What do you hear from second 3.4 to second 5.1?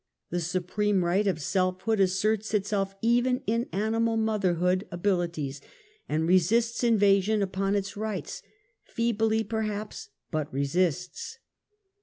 in animal motherhood